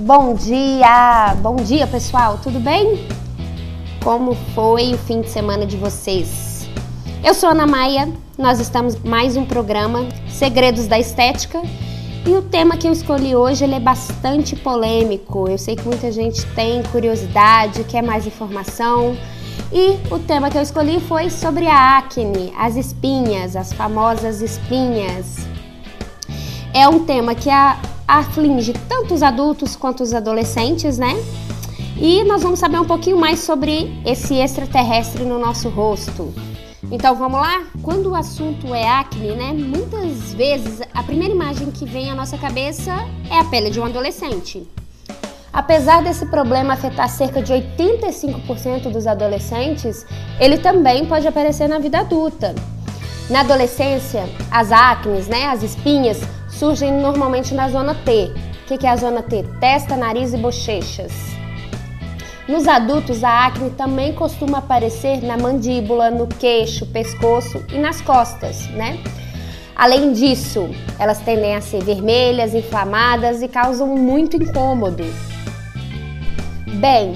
[0.00, 1.34] Bom dia!
[1.42, 3.08] Bom dia, pessoal, tudo bem?
[4.04, 6.68] Como foi o fim de semana de vocês?
[7.24, 8.08] Eu sou Ana Maia,
[8.38, 11.60] nós estamos mais um programa Segredos da Estética
[12.24, 15.48] e o tema que eu escolhi hoje é bastante polêmico.
[15.48, 19.16] Eu sei que muita gente tem curiosidade, quer mais informação.
[19.72, 25.38] E o tema que eu escolhi foi sobre a acne, as espinhas, as famosas espinhas.
[26.72, 27.76] É um tema que a
[28.08, 31.14] aflige tanto os adultos quanto os adolescentes, né?
[32.00, 36.32] E nós vamos saber um pouquinho mais sobre esse extraterrestre no nosso rosto.
[36.90, 37.64] Então vamos lá?
[37.82, 39.52] Quando o assunto é acne, né?
[39.52, 42.94] Muitas vezes a primeira imagem que vem à nossa cabeça
[43.30, 44.66] é a pele de um adolescente.
[45.52, 50.06] Apesar desse problema afetar cerca de 85% dos adolescentes,
[50.38, 52.54] ele também pode aparecer na vida adulta.
[53.28, 56.20] Na adolescência, as acnes, né, as espinhas,
[56.58, 58.32] surgem normalmente na zona T.
[58.68, 59.44] O que é a zona T?
[59.60, 61.12] Testa, nariz e bochechas.
[62.48, 68.66] Nos adultos, a acne também costuma aparecer na mandíbula, no queixo, pescoço e nas costas,
[68.70, 68.98] né?
[69.76, 75.04] Além disso, elas tendem a ser vermelhas, inflamadas e causam muito incômodo.
[76.80, 77.14] Bem,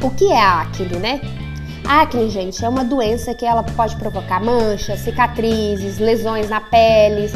[0.00, 1.20] o que é a acne, né?
[1.84, 7.30] A acne, gente, é uma doença que ela pode provocar manchas, cicatrizes, lesões na pele,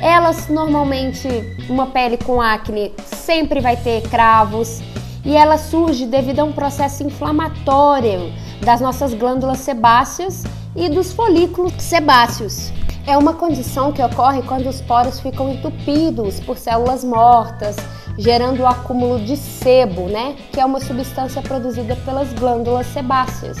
[0.00, 1.28] elas normalmente,
[1.68, 4.80] uma pele com acne sempre vai ter cravos
[5.24, 8.32] e ela surge devido a um processo inflamatório
[8.64, 12.72] das nossas glândulas sebáceas e dos folículos sebáceos.
[13.06, 17.76] É uma condição que ocorre quando os poros ficam entupidos por células mortas,
[18.16, 20.36] gerando o acúmulo de sebo, né?
[20.52, 23.58] Que é uma substância produzida pelas glândulas sebáceas.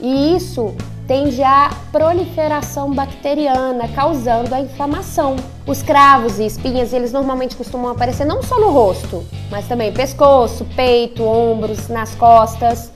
[0.00, 0.74] E isso
[1.08, 5.36] tende à proliferação bacteriana, causando a inflamação.
[5.66, 10.66] Os cravos e espinhas, eles normalmente costumam aparecer não só no rosto, mas também pescoço,
[10.76, 12.92] peito, ombros, nas costas.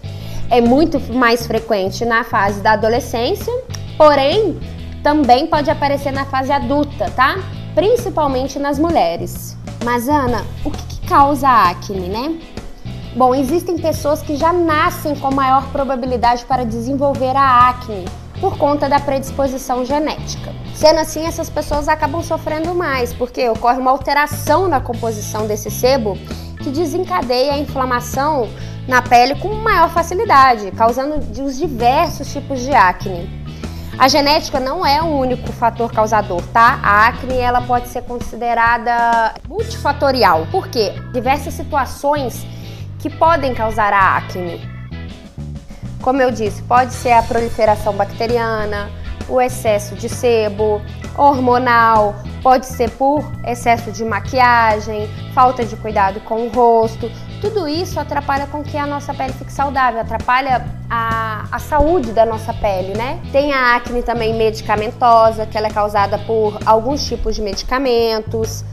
[0.51, 3.53] É muito mais frequente na fase da adolescência,
[3.97, 4.61] porém
[5.03, 7.39] também pode aparecer na fase adulta, tá?
[7.75, 9.57] Principalmente nas mulheres.
[9.83, 12.39] Mas Ana, o que, que causa acne, né?
[13.15, 18.07] Bom, existem pessoas que já nascem com maior probabilidade para desenvolver a acne
[18.41, 20.51] por conta da predisposição genética.
[20.75, 26.17] Sendo assim, essas pessoas acabam sofrendo mais, porque ocorre uma alteração na composição desse sebo
[26.63, 28.49] que desencadeia a inflamação
[28.89, 33.29] na pele com maior facilidade, causando os diversos tipos de acne.
[33.99, 36.81] A genética não é o único fator causador, tá?
[36.83, 42.47] A acne ela pode ser considerada multifatorial, porque diversas situações
[43.03, 44.61] que podem causar a acne.
[46.01, 48.89] Como eu disse, pode ser a proliferação bacteriana,
[49.29, 50.81] o excesso de sebo,
[51.17, 57.11] hormonal, pode ser por excesso de maquiagem, falta de cuidado com o rosto.
[57.41, 62.25] Tudo isso atrapalha com que a nossa pele fique saudável, atrapalha a, a saúde da
[62.25, 63.21] nossa pele, né?
[63.33, 68.65] Tem a acne também medicamentosa, que ela é causada por alguns tipos de medicamentos.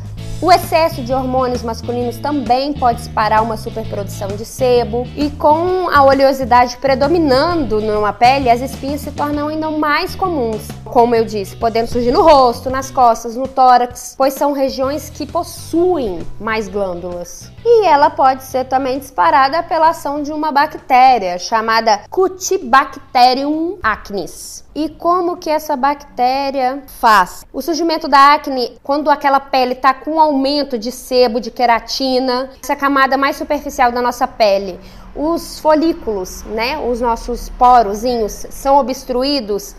[0.42, 6.02] O excesso de hormônios masculinos também pode disparar uma superprodução de sebo e com a
[6.02, 10.66] oleosidade predominando numa pele, as espinhas se tornam ainda mais comuns.
[10.86, 15.26] Como eu disse, podendo surgir no rosto, nas costas, no tórax, pois são regiões que
[15.26, 17.52] possuem mais glândulas.
[17.66, 24.64] E ela pode ser também disparada pela ação de uma bactéria chamada Cutibacterium acnes.
[24.74, 27.44] E como que essa bactéria faz?
[27.52, 32.76] O surgimento da acne, quando aquela pele está com aumento de sebo, de queratina, essa
[32.76, 34.80] camada mais superficial da nossa pele,
[35.16, 39.76] os folículos, né, os nossos porozinhos são obstruídos,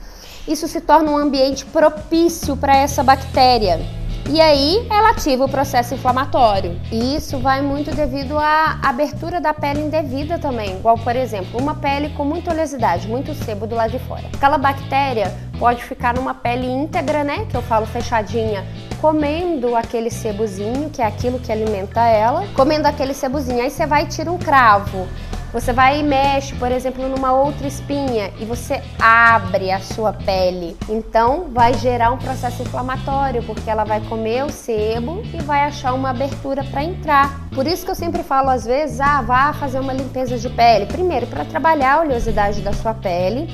[0.47, 3.81] isso se torna um ambiente propício para essa bactéria.
[4.29, 6.81] E aí ela ativa o processo inflamatório.
[6.93, 10.77] E isso vai muito devido à abertura da pele indevida também.
[10.77, 14.23] Igual, por exemplo, uma pele com muita oleosidade, muito sebo do lado de fora.
[14.33, 17.47] Aquela bactéria pode ficar numa pele íntegra, né?
[17.51, 18.65] Que eu falo fechadinha,
[19.01, 23.63] comendo aquele sebozinho, que é aquilo que alimenta ela, comendo aquele sebozinho.
[23.63, 25.09] Aí você vai e tira um cravo
[25.53, 30.77] você vai e mexe, por exemplo, numa outra espinha e você abre a sua pele.
[30.89, 35.93] Então vai gerar um processo inflamatório, porque ela vai comer o sebo e vai achar
[35.93, 37.49] uma abertura para entrar.
[37.53, 40.87] Por isso que eu sempre falo às vezes, ah, vá fazer uma limpeza de pele.
[40.87, 43.53] Primeiro, para trabalhar a oleosidade da sua pele.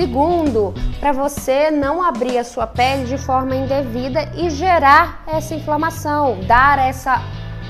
[0.00, 6.40] Segundo, para você não abrir a sua pele de forma indevida e gerar essa inflamação,
[6.46, 7.22] dar essa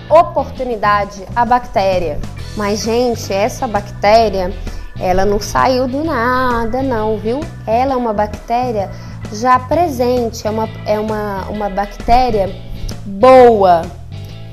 [0.09, 2.21] oportunidade à bactéria.
[2.57, 4.55] Mas, gente, essa bactéria,
[5.01, 7.41] ela não saiu do nada, não, viu?
[7.67, 8.93] Ela é uma bactéria
[9.33, 12.49] já presente, é uma, é uma, uma bactéria
[13.05, 13.83] boa.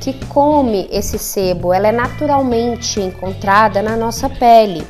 [0.01, 4.83] Que come esse sebo, ela é naturalmente encontrada na nossa pele.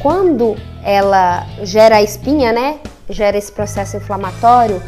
[0.00, 2.76] Quando ela gera a espinha, né?
[3.10, 4.80] Gera esse processo inflamatório,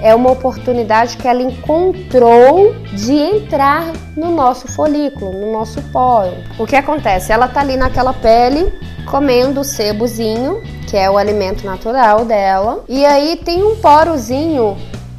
[0.00, 6.34] é uma oportunidade que ela encontrou de entrar no nosso folículo, no nosso poro.
[6.58, 7.32] O que acontece?
[7.32, 8.72] Ela tá ali naquela pele
[9.06, 14.76] comendo o sebozinho, que é o alimento natural dela, e aí tem um porozinho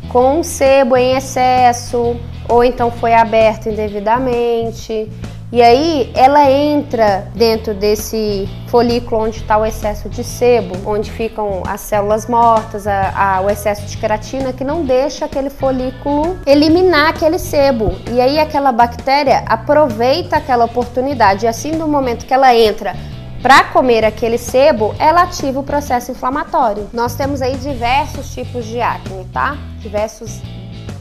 [0.10, 2.18] com sebo em excesso,
[2.50, 5.10] ou então foi aberto indevidamente.
[5.56, 11.64] E aí ela entra dentro desse folículo onde está o excesso de sebo, onde ficam
[11.66, 17.12] as células mortas, a, a, o excesso de queratina que não deixa aquele folículo eliminar
[17.12, 17.94] aquele sebo.
[18.12, 21.46] E aí aquela bactéria aproveita aquela oportunidade.
[21.46, 22.94] E assim, no momento que ela entra
[23.42, 26.90] para comer aquele sebo, ela ativa o processo inflamatório.
[26.92, 29.56] Nós temos aí diversos tipos de acne, tá?
[29.80, 30.42] Diversos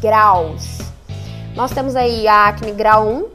[0.00, 0.78] graus.
[1.56, 3.34] Nós temos aí a acne grau 1,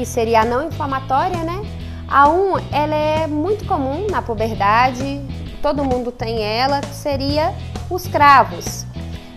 [0.00, 1.60] que seria a não inflamatória, né?
[2.08, 5.20] A 1, ela é muito comum na puberdade,
[5.60, 7.54] todo mundo tem ela, que seria
[7.90, 8.86] os cravos.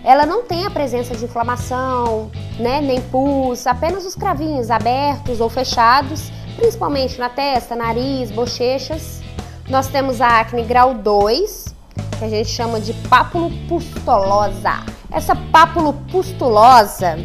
[0.02, 5.50] Ela não tem a presença de inflamação, né, nem pus, apenas os cravinhos abertos ou
[5.50, 9.20] fechados, principalmente na testa, nariz, bochechas.
[9.68, 11.74] Nós temos a acne grau 2,
[12.18, 12.94] que a gente chama de
[13.68, 14.82] pustulosa.
[15.12, 15.36] Essa
[16.10, 17.18] pustulosa,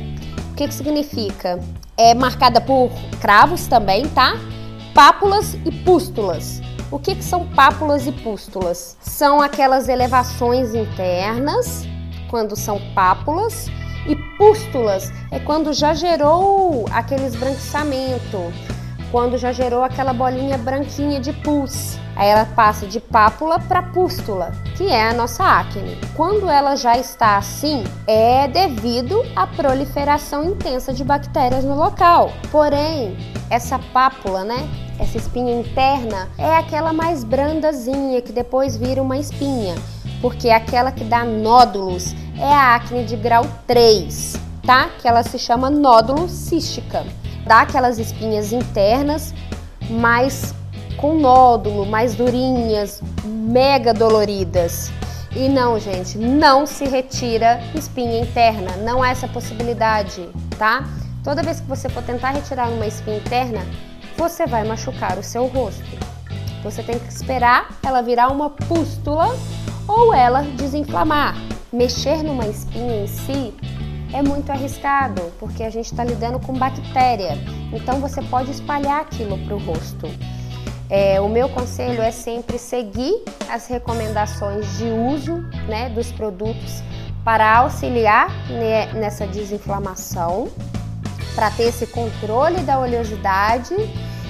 [0.51, 1.57] o que, que significa?
[1.99, 4.35] É marcada por cravos também, tá?
[4.95, 6.61] Pápulas e pústulas.
[6.89, 8.95] O que, que são pápulas e pústulas?
[9.01, 11.85] São aquelas elevações internas,
[12.29, 13.67] quando são pápulas,
[14.07, 18.39] e pústulas é quando já gerou aquele esbranquiçamento,
[19.11, 21.99] quando já gerou aquela bolinha branquinha de pus.
[22.19, 25.97] Aí ela passa de pápula para pústula, que é a nossa acne.
[26.17, 32.33] Quando ela já está assim, é devido à proliferação intensa de bactérias no local.
[32.51, 33.17] Porém,
[33.49, 34.67] essa pápula, né?
[34.99, 39.75] Essa espinha interna é aquela mais brandazinha que depois vira uma espinha,
[40.21, 44.89] porque é aquela que dá nódulos é a acne de grau 3, tá?
[45.01, 47.05] Que ela se chama nódulo cística.
[47.45, 49.33] Dá aquelas espinhas internas
[49.89, 50.53] mais
[50.99, 54.91] com nódulo, mais durinhas, mega doloridas.
[55.33, 60.83] E não, gente, não se retira espinha interna, não há essa possibilidade, tá?
[61.23, 63.61] Toda vez que você for tentar retirar uma espinha interna,
[64.17, 65.97] você vai machucar o seu rosto.
[66.63, 69.33] Você tem que esperar ela virar uma pústula
[69.87, 71.35] ou ela desinflamar.
[71.71, 73.53] Mexer numa espinha em si
[74.11, 77.37] é muito arriscado, porque a gente está lidando com bactéria.
[77.71, 80.07] Então você pode espalhar aquilo para o rosto.
[80.89, 85.37] É, o meu conselho é sempre seguir as recomendações de uso
[85.67, 86.81] né, dos produtos
[87.23, 88.29] para auxiliar
[88.95, 90.49] nessa desinflamação,
[91.35, 93.75] para ter esse controle da oleosidade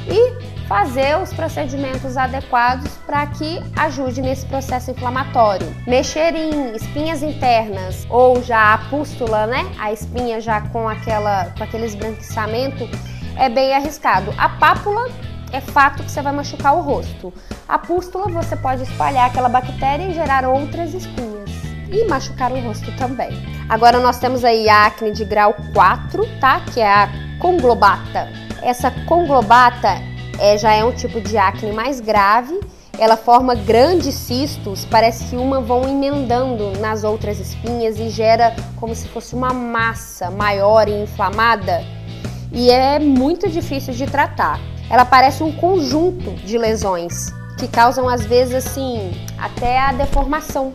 [0.07, 5.65] e fazer os procedimentos adequados para que ajude nesse processo inflamatório.
[5.87, 9.65] Mexer em espinhas internas ou já a pústula, né?
[9.79, 12.87] A espinha já com aquela com aquele esbranquiçamento
[13.35, 14.31] é bem arriscado.
[14.37, 15.09] A pápula
[15.51, 17.33] é fato que você vai machucar o rosto.
[17.67, 21.49] A pústula você pode espalhar aquela bactéria e gerar outras espinhas
[21.91, 23.29] e machucar o rosto também.
[23.67, 26.61] Agora nós temos aí a acne de grau 4, tá?
[26.73, 27.09] Que é a
[27.39, 28.27] conglobata.
[28.61, 30.01] Essa conglobata
[30.39, 32.59] é, já é um tipo de acne mais grave.
[32.97, 38.93] Ela forma grandes cistos, parece que uma vão emendando nas outras espinhas e gera como
[38.93, 41.81] se fosse uma massa maior e inflamada.
[42.51, 48.25] E é muito difícil de tratar ela parece um conjunto de lesões que causam às
[48.25, 50.73] vezes assim até a deformação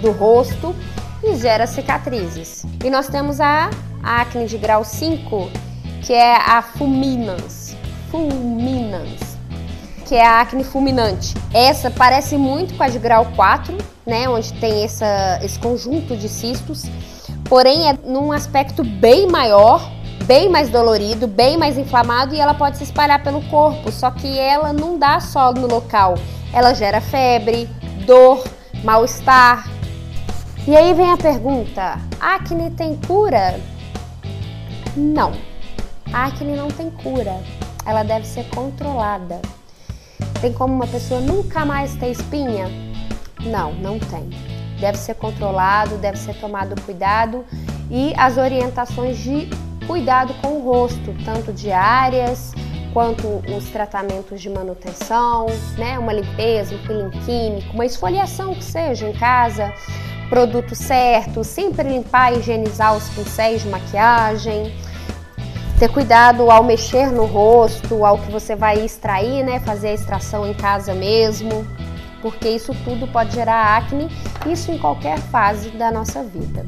[0.00, 0.74] do rosto
[1.22, 2.64] e gera cicatrizes.
[2.84, 3.70] E nós temos a
[4.02, 5.50] acne de grau 5,
[6.02, 7.76] que é a fulminans,
[8.10, 9.38] fulminans,
[10.06, 11.34] que é a acne fulminante.
[11.52, 16.28] Essa parece muito com a de grau 4, né, onde tem essa, esse conjunto de
[16.28, 16.84] cistos,
[17.44, 19.93] porém é num aspecto bem maior
[20.26, 24.38] bem mais dolorido, bem mais inflamado e ela pode se espalhar pelo corpo, só que
[24.38, 26.14] ela não dá só no local.
[26.52, 27.68] Ela gera febre,
[28.06, 28.42] dor,
[28.82, 29.68] mal-estar.
[30.66, 33.60] E aí vem a pergunta: acne tem cura?
[34.96, 35.32] Não.
[36.12, 37.40] A acne não tem cura.
[37.84, 39.42] Ela deve ser controlada.
[40.40, 42.66] Tem como uma pessoa nunca mais ter espinha?
[43.42, 44.30] Não, não tem.
[44.80, 47.44] Deve ser controlado, deve ser tomado cuidado
[47.90, 49.48] e as orientações de
[49.86, 52.52] cuidado com o rosto, tanto diárias
[52.92, 55.98] quanto os tratamentos de manutenção, né?
[55.98, 59.72] Uma limpeza, um peeling químico, uma esfoliação que seja em casa,
[60.28, 64.72] produto certo, sempre limpar e higienizar os pincéis de maquiagem.
[65.78, 69.58] ter cuidado ao mexer no rosto, ao que você vai extrair, né?
[69.58, 71.66] Fazer a extração em casa mesmo,
[72.22, 74.08] porque isso tudo pode gerar acne,
[74.46, 76.64] isso em qualquer fase da nossa vida.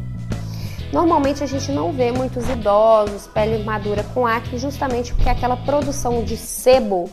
[0.93, 6.23] Normalmente a gente não vê muitos idosos, pele madura com acne, justamente porque aquela produção
[6.23, 7.11] de sebo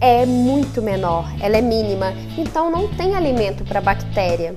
[0.00, 4.54] é muito menor, ela é mínima, então não tem alimento para bactéria.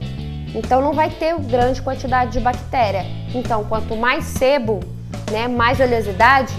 [0.54, 3.06] Então não vai ter grande quantidade de bactéria.
[3.34, 4.80] Então quanto mais sebo,
[5.32, 6.54] né, mais oleosidade,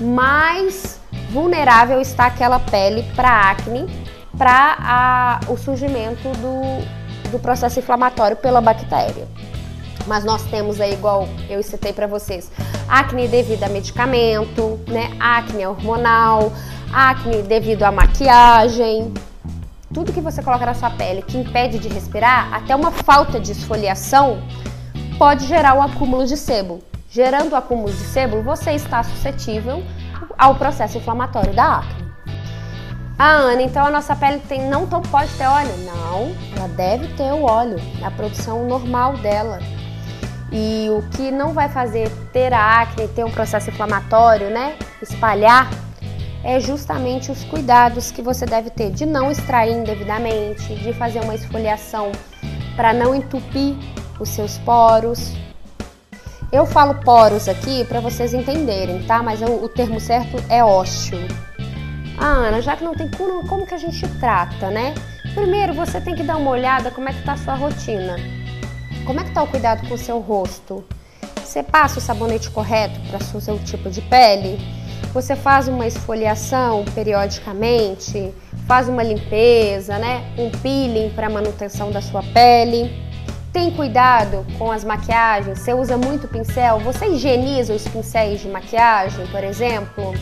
[0.00, 3.86] mais vulnerável está aquela pele para acne,
[4.36, 9.26] para o surgimento do, do processo inflamatório pela bactéria.
[10.06, 12.50] Mas nós temos aí, igual eu citei para vocês,
[12.88, 15.10] acne devido a medicamento, né?
[15.18, 16.52] Acne hormonal,
[16.92, 19.12] acne devido à maquiagem.
[19.92, 23.52] Tudo que você coloca na sua pele que impede de respirar, até uma falta de
[23.52, 24.42] esfoliação,
[25.18, 26.80] pode gerar o acúmulo de sebo.
[27.08, 29.82] Gerando o acúmulo de sebo, você está suscetível
[30.36, 32.06] ao processo inflamatório da acne.
[33.18, 35.72] Ah, Ana, então a nossa pele tem, não pode ter óleo?
[35.86, 39.58] Não, ela deve ter o óleo, a produção normal dela.
[40.52, 44.76] E o que não vai fazer ter acne, ter um processo inflamatório, né?
[45.02, 45.68] Espalhar,
[46.44, 51.34] é justamente os cuidados que você deve ter de não extrair indevidamente, de fazer uma
[51.34, 52.12] esfoliação
[52.76, 53.74] para não entupir
[54.20, 55.32] os seus poros.
[56.52, 59.22] Eu falo poros aqui para vocês entenderem, tá?
[59.22, 61.18] Mas o termo certo é ósseo.
[62.16, 64.94] Ah, Ana, já que não tem cura, como que a gente trata, né?
[65.34, 68.16] Primeiro, você tem que dar uma olhada como é que tá a sua rotina.
[69.06, 70.84] Como é que tá o cuidado com o seu rosto?
[71.36, 74.58] Você passa o sabonete correto para o seu tipo de pele?
[75.14, 78.34] Você faz uma esfoliação periodicamente?
[78.66, 80.24] Faz uma limpeza, né?
[80.36, 83.00] Um peeling para manutenção da sua pele?
[83.52, 85.60] Tem cuidado com as maquiagens?
[85.60, 86.80] Você usa muito pincel?
[86.80, 90.14] Você higieniza os pincéis de maquiagem, por exemplo?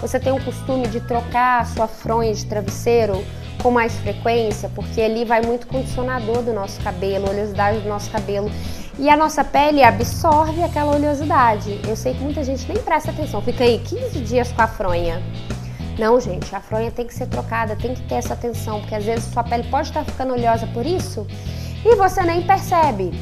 [0.00, 3.20] Você tem o costume de trocar a sua fronha de travesseiro
[3.62, 8.50] com mais frequência, porque ali vai muito condicionador do nosso cabelo, oleosidade do nosso cabelo.
[8.98, 11.80] E a nossa pele absorve aquela oleosidade.
[11.86, 15.22] Eu sei que muita gente nem presta atenção, fica aí 15 dias com a fronha.
[15.98, 19.04] Não, gente, a fronha tem que ser trocada, tem que ter essa atenção, porque às
[19.04, 21.26] vezes sua pele pode estar ficando oleosa por isso
[21.84, 23.12] e você nem percebe.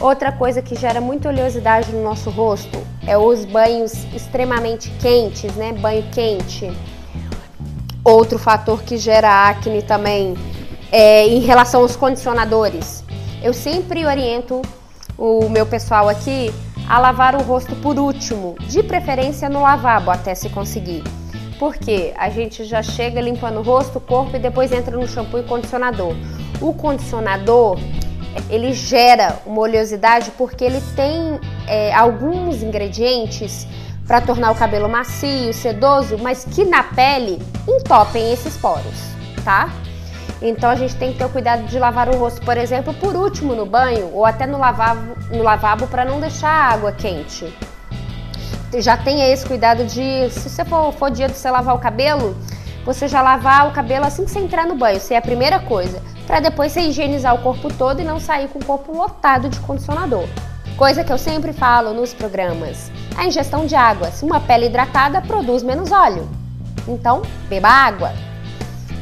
[0.00, 5.72] Outra coisa que gera muita oleosidade no nosso rosto é os banhos extremamente quentes, né?
[5.72, 6.70] Banho quente.
[8.04, 10.34] Outro fator que gera acne também
[10.90, 13.04] é em relação aos condicionadores.
[13.40, 14.60] Eu sempre oriento
[15.16, 16.52] o meu pessoal aqui
[16.88, 21.04] a lavar o rosto por último, de preferência no lavabo até se conseguir.
[21.60, 25.38] Porque a gente já chega limpando o rosto, o corpo e depois entra no shampoo
[25.38, 26.12] e condicionador.
[26.60, 27.78] O condicionador
[28.50, 33.66] ele gera uma oleosidade porque ele tem é, alguns ingredientes
[34.06, 38.98] para tornar o cabelo macio, sedoso, mas que na pele entopem esses poros,
[39.44, 39.70] tá?
[40.40, 43.14] Então a gente tem que ter o cuidado de lavar o rosto, por exemplo, por
[43.14, 47.52] último no banho ou até no lavabo, no lavabo para não deixar a água quente.
[48.78, 52.36] Já tenha esse cuidado de, se você for, for dia de você lavar o cabelo,
[52.84, 55.60] você já lavar o cabelo assim que você entrar no banho, isso é a primeira
[55.60, 59.48] coisa, para depois você higienizar o corpo todo e não sair com o corpo lotado
[59.48, 60.26] de condicionador.
[60.76, 62.90] Coisa que eu sempre falo nos programas.
[63.16, 64.10] A ingestão de água.
[64.10, 66.28] Se uma pele hidratada produz menos óleo.
[66.88, 68.12] Então, beba água.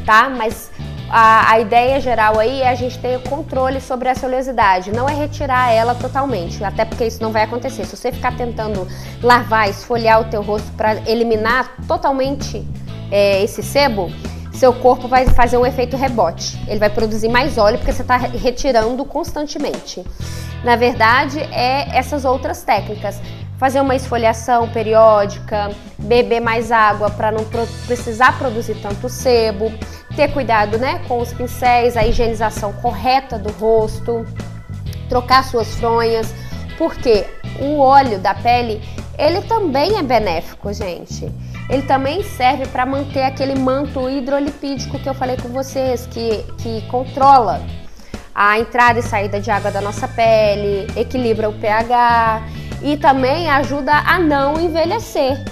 [0.04, 0.28] Tá?
[0.28, 0.70] Mas
[1.10, 5.14] a, a, ideia geral aí é a gente ter controle sobre essa oleosidade, não é
[5.14, 7.84] retirar ela totalmente, até porque isso não vai acontecer.
[7.84, 8.86] Se você ficar tentando
[9.20, 12.64] lavar, esfoliar o teu rosto para eliminar totalmente
[13.10, 14.08] é, esse sebo,
[14.52, 16.60] seu corpo vai fazer um efeito rebote.
[16.68, 20.04] Ele vai produzir mais óleo porque você está retirando constantemente.
[20.62, 23.20] Na verdade, é essas outras técnicas.
[23.60, 27.44] Fazer uma esfoliação periódica, beber mais água para não
[27.86, 29.70] precisar produzir tanto sebo,
[30.16, 34.26] ter cuidado né, com os pincéis, a higienização correta do rosto,
[35.10, 36.32] trocar suas fronhas,
[36.78, 37.26] porque
[37.60, 38.80] o óleo da pele
[39.18, 41.30] ele também é benéfico, gente.
[41.68, 46.80] Ele também serve para manter aquele manto hidrolipídico que eu falei com vocês, que, que
[46.88, 47.60] controla
[48.34, 52.42] a entrada e saída de água da nossa pele, equilibra o pH
[52.82, 55.42] e também ajuda a não envelhecer.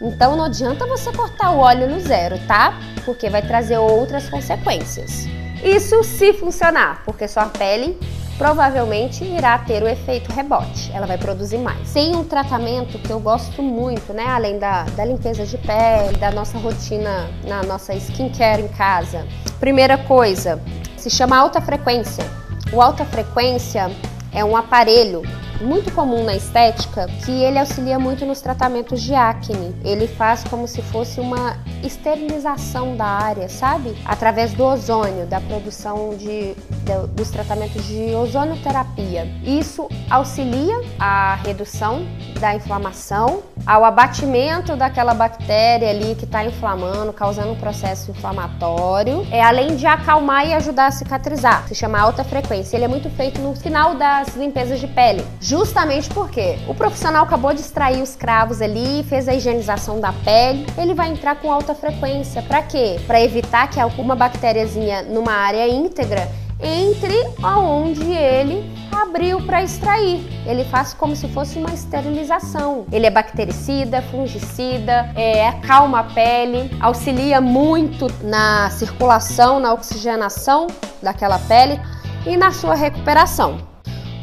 [0.00, 2.78] Então não adianta você cortar o óleo no zero, tá?
[3.04, 5.26] Porque vai trazer outras consequências.
[5.62, 7.98] Isso se funcionar, porque sua pele
[8.36, 11.92] provavelmente irá ter o efeito rebote, ela vai produzir mais.
[11.92, 14.26] Tem um tratamento que eu gosto muito, né?
[14.26, 19.26] Além da, da limpeza de pele, da nossa rotina, na nossa skincare em casa.
[19.60, 20.60] Primeira coisa,
[20.96, 22.24] se chama alta frequência.
[22.72, 23.90] O alta frequência
[24.32, 25.22] é um aparelho
[25.60, 29.74] muito comum na estética que ele auxilia muito nos tratamentos de acne.
[29.84, 33.94] Ele faz como se fosse uma esterilização da área, sabe?
[34.04, 39.26] Através do ozônio, da produção de, de dos tratamentos de ozonioterapia.
[39.44, 42.06] Isso auxilia a redução
[42.40, 49.42] da inflamação, ao abatimento daquela bactéria ali que está inflamando, causando um processo inflamatório, é
[49.42, 51.66] além de acalmar e ajudar a cicatrizar.
[51.68, 52.76] Se chama alta frequência.
[52.76, 57.52] Ele é muito feito no final das limpezas de pele, justamente porque o profissional acabou
[57.52, 61.74] de extrair os cravos ali, fez a higienização da pele, ele vai entrar com alta
[61.74, 62.40] frequência.
[62.40, 62.98] Para quê?
[63.06, 66.26] Para evitar que alguma bactériazinha numa área íntegra
[66.62, 70.26] entre aonde ele abriu para extrair.
[70.46, 72.86] Ele faz como se fosse uma esterilização.
[72.90, 80.68] Ele é bactericida, fungicida, é, acalma a pele, auxilia muito na circulação, na oxigenação
[81.02, 81.78] daquela pele
[82.24, 83.73] e na sua recuperação.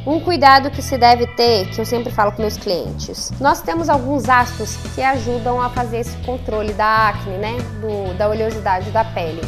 [0.05, 3.87] Um cuidado que se deve ter, que eu sempre falo com meus clientes, nós temos
[3.87, 9.03] alguns ácidos que ajudam a fazer esse controle da acne, né, Do, da oleosidade da
[9.03, 9.41] pele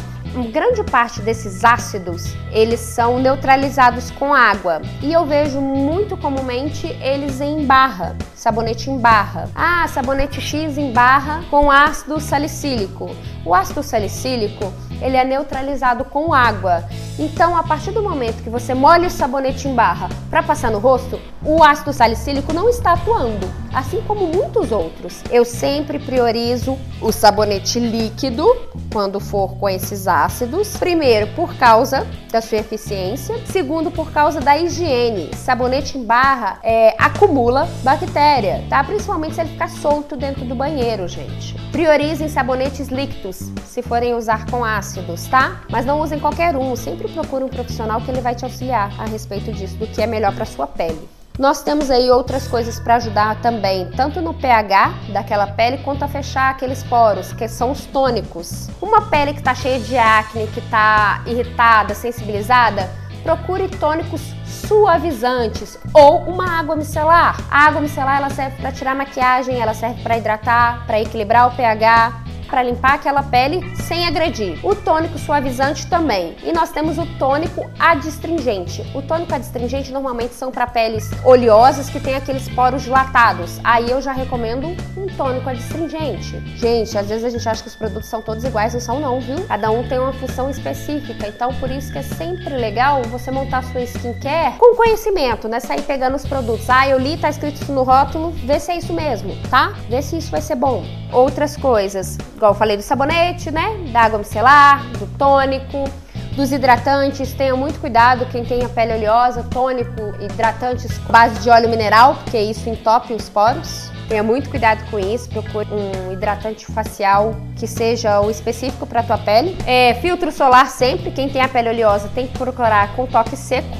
[0.50, 4.82] grande parte desses ácidos, eles são neutralizados com água.
[5.00, 9.48] E eu vejo muito comumente eles em barra, sabonete em barra.
[9.54, 13.14] Ah, sabonete X em barra com ácido salicílico.
[13.44, 14.72] O ácido salicílico,
[15.04, 16.82] ele é neutralizado com água.
[17.18, 20.78] Então, a partir do momento que você molha o sabonete em barra para passar no
[20.78, 25.22] rosto, o ácido salicílico não está atuando, assim como muitos outros.
[25.30, 28.46] Eu sempre priorizo o sabonete líquido
[28.90, 30.76] quando for com esses ácidos.
[30.76, 33.38] Primeiro, por causa da sua eficiência.
[33.46, 35.30] Segundo, por causa da higiene.
[35.34, 38.82] Sabonete em barra é, acumula bactéria, tá?
[38.82, 41.54] Principalmente se ele ficar solto dentro do banheiro, gente.
[41.70, 45.60] Priorizem sabonetes líquidos, se forem usar com ácidos, tá?
[45.70, 46.74] Mas não usem qualquer um.
[46.74, 50.06] Sempre procure um profissional que ele vai te auxiliar a respeito disso, do que é
[50.06, 51.08] melhor para sua pele.
[51.36, 56.08] Nós temos aí outras coisas para ajudar também, tanto no pH daquela pele quanto a
[56.08, 58.70] fechar aqueles poros, que são os tônicos.
[58.80, 62.88] Uma pele que está cheia de acne, que está irritada, sensibilizada,
[63.24, 67.36] procure tônicos suavizantes ou uma água micelar.
[67.50, 71.56] A água micelar ela serve para tirar maquiagem, ela serve para hidratar, para equilibrar o
[71.56, 72.23] pH
[72.54, 74.64] para limpar aquela pele sem agredir.
[74.64, 76.36] O tônico suavizante também.
[76.44, 78.88] E nós temos o tônico adstringente.
[78.94, 83.58] O tônico adstringente normalmente são para peles oleosas que tem aqueles poros dilatados.
[83.64, 86.38] Aí eu já recomendo um tônico adstringente.
[86.56, 89.18] Gente, às vezes a gente acha que os produtos são todos iguais, não são não,
[89.18, 89.44] viu?
[89.48, 91.26] Cada um tem uma função específica.
[91.26, 95.58] Então por isso que é sempre legal você montar sua skincare com conhecimento, né?
[95.58, 96.70] Sair pegando os produtos.
[96.70, 99.74] Ah, eu li, tá escrito isso no rótulo, vê se é isso mesmo, tá?
[99.88, 100.84] Vê se isso vai ser bom.
[101.12, 103.74] Outras coisas, igual eu falei do sabonete, né?
[103.90, 105.88] Da água micelar, do tônico,
[106.36, 111.70] dos hidratantes, tenha muito cuidado quem tem a pele oleosa, tônico, hidratantes base de óleo
[111.70, 113.90] mineral, porque isso entope os poros.
[114.08, 119.02] Tenha muito cuidado com isso, procure um hidratante facial que seja o específico para a
[119.02, 119.56] tua pele.
[119.66, 123.74] É, filtro solar sempre, quem tem a pele oleosa tem que procurar com toque seco,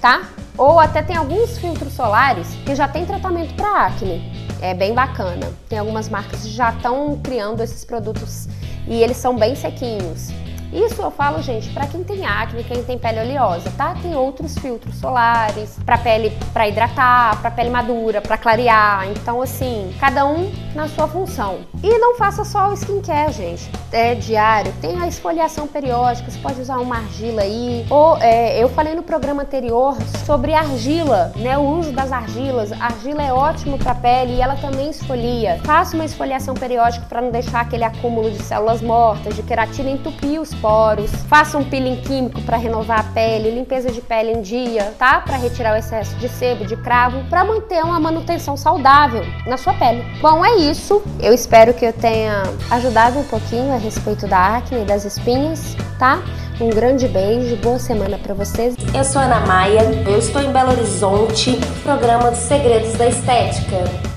[0.00, 0.22] tá?
[0.56, 5.50] Ou até tem alguns filtros solares que já tem tratamento para acne é bem bacana.
[5.68, 8.48] Tem algumas marcas que já estão criando esses produtos
[8.86, 10.28] e eles são bem sequinhos.
[10.72, 13.94] Isso eu falo, gente, para quem tem acne, quem tem pele oleosa, tá?
[14.02, 19.08] Tem outros filtros solares para pele para hidratar, para pele madura, para clarear.
[19.08, 21.60] Então, assim, cada um na sua função.
[21.82, 23.70] E não faça só o skincare, gente.
[23.90, 24.72] É diário.
[24.80, 26.30] Tem a esfoliação periódica.
[26.30, 27.86] Você pode usar uma argila aí.
[27.88, 31.56] Ou é, eu falei no programa anterior sobre argila, né?
[31.56, 32.72] O uso das argilas.
[32.72, 35.58] A argila é ótimo para pele e ela também esfolia.
[35.64, 40.40] Faça uma esfoliação periódica para não deixar aquele acúmulo de células mortas, de queratina entupir
[40.40, 44.92] os poros, faça um peeling químico para renovar a pele, limpeza de pele em dia,
[44.98, 45.20] tá?
[45.20, 49.74] Para retirar o excesso de sebo, de cravo, para manter uma manutenção saudável na sua
[49.74, 50.04] pele.
[50.20, 51.02] Bom, é isso.
[51.20, 55.76] Eu espero que eu tenha ajudado um pouquinho a respeito da acne e das espinhas,
[55.98, 56.22] tá?
[56.60, 58.74] Um grande beijo, boa semana para vocês.
[58.92, 64.07] Eu sou Ana Maia, eu estou em Belo Horizonte, programa dos Segredos da Estética.